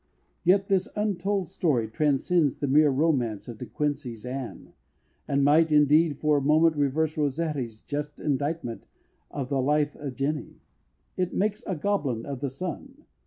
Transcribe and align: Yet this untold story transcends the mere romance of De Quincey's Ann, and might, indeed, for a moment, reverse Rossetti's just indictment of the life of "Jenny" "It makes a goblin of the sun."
Yet 0.43 0.67
this 0.67 0.87
untold 0.95 1.47
story 1.47 1.87
transcends 1.87 2.57
the 2.57 2.65
mere 2.65 2.89
romance 2.89 3.47
of 3.47 3.59
De 3.59 3.67
Quincey's 3.67 4.25
Ann, 4.25 4.73
and 5.27 5.43
might, 5.43 5.71
indeed, 5.71 6.17
for 6.17 6.37
a 6.37 6.41
moment, 6.41 6.75
reverse 6.75 7.15
Rossetti's 7.17 7.81
just 7.83 8.19
indictment 8.19 8.87
of 9.29 9.49
the 9.49 9.61
life 9.61 9.95
of 9.95 10.15
"Jenny" 10.15 10.59
"It 11.17 11.35
makes 11.35 11.63
a 11.67 11.75
goblin 11.75 12.25
of 12.25 12.39
the 12.39 12.49
sun." 12.49 13.05